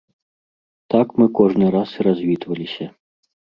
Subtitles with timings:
[0.93, 2.85] Так мы кожны раз і развітваліся.